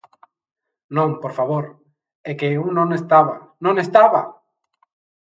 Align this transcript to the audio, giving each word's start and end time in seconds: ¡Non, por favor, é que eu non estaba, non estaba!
¡Non, 0.95 1.09
por 1.23 1.31
favor, 1.37 1.65
é 2.29 2.31
que 2.39 2.47
eu 2.55 2.63
non 2.77 2.87
estaba, 2.99 3.35
non 3.65 3.75
estaba! 3.85 4.21